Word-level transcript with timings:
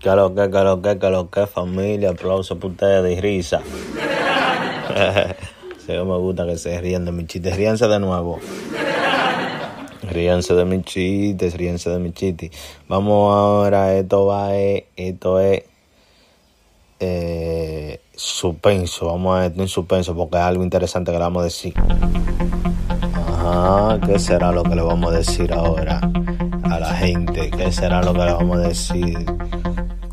Que 0.00 0.10
lo 0.10 0.34
que, 0.34 0.50
que 0.50 0.62
lo 0.62 0.82
que, 0.82 0.98
que 0.98 1.10
lo 1.10 1.30
que, 1.30 1.46
familia, 1.46 2.10
aplauso 2.10 2.58
para 2.58 2.72
ustedes 2.72 3.16
y 3.16 3.20
risa. 3.20 3.60
sí, 5.86 5.92
me 5.92 6.18
gusta 6.18 6.44
que 6.46 6.58
se 6.58 6.80
rían 6.80 7.04
de 7.04 7.12
mis 7.12 7.26
chistes. 7.26 7.56
Ríanse 7.56 7.86
de 7.86 8.00
nuevo. 8.00 8.40
Ríanse 10.02 10.54
de 10.54 10.64
mis 10.64 10.84
chistes, 10.84 11.56
ríanse 11.56 11.90
de 11.90 11.98
mis 11.98 12.12
chistes. 12.12 12.50
Vamos 12.88 13.34
ahora, 13.34 13.94
esto 13.94 14.26
va, 14.26 14.56
eh, 14.56 14.86
esto 14.96 15.40
es 15.40 15.62
eh, 17.00 18.00
suspenso. 18.14 19.06
Vamos 19.06 19.38
a 19.38 19.46
esto 19.46 19.62
en 19.62 19.68
suspenso 19.68 20.16
porque 20.16 20.38
es 20.38 20.42
algo 20.42 20.64
interesante 20.64 21.12
que 21.12 21.18
le 21.18 21.24
vamos 21.24 21.42
a 21.42 21.44
decir. 21.44 21.74
Ajá, 23.14 24.00
¿qué 24.06 24.18
será 24.18 24.52
lo 24.52 24.64
que 24.64 24.74
le 24.74 24.82
vamos 24.82 25.12
a 25.12 25.16
decir 25.16 25.52
ahora 25.52 26.00
gente? 27.06 27.50
¿Qué 27.50 27.70
será 27.70 28.02
lo 28.02 28.12
que 28.12 28.18
le 28.18 28.32
vamos 28.32 28.58
a 28.58 28.68
decir? 28.68 29.24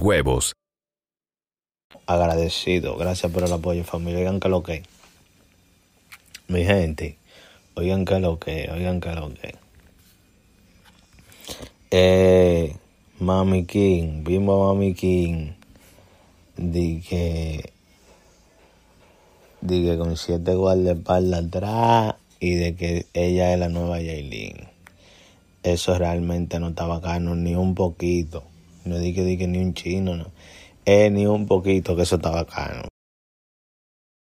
huevos. 0.00 0.54
agradecido. 2.06 2.96
Gracias 2.96 3.30
por 3.30 3.44
el 3.44 3.52
apoyo, 3.52 3.84
familia. 3.84 4.20
Oigan 4.20 4.40
que 4.40 4.48
lo 4.48 4.62
que. 4.62 4.82
Mi 6.48 6.64
gente, 6.64 7.16
oigan 7.74 8.04
que 8.04 8.18
lo 8.18 8.38
que, 8.38 8.68
oigan 8.72 9.00
que 9.00 9.12
lo 9.12 9.32
que. 9.34 9.54
Eh, 11.92 12.76
Mami 13.20 13.66
King, 13.66 14.24
vimos 14.24 14.60
a 14.62 14.74
Mami 14.74 14.94
King. 14.94 15.52
Di 16.56 17.00
que. 17.00 17.72
Di 19.60 19.84
que 19.84 19.98
con 19.98 20.16
siete 20.16 20.54
guardaespaldas 20.54 21.44
atrás 21.44 22.14
y 22.40 22.54
de 22.54 22.74
que 22.74 23.06
ella 23.12 23.52
es 23.52 23.58
la 23.58 23.68
nueva 23.68 24.00
Yailin. 24.00 24.56
Eso 25.62 25.98
realmente 25.98 26.58
no 26.58 26.70
está 26.70 26.86
bacano 26.86 27.34
ni 27.34 27.54
un 27.54 27.74
poquito. 27.74 28.42
No 28.90 28.98
di 28.98 29.14
que, 29.14 29.22
di 29.22 29.36
que 29.38 29.46
ni 29.46 29.58
un 29.58 29.72
chino, 29.72 30.16
no. 30.16 30.32
Eh, 30.84 31.10
ni 31.10 31.24
un 31.24 31.46
poquito 31.46 31.94
que 31.94 32.02
eso 32.02 32.16
está 32.16 32.30
bacano. 32.30 32.89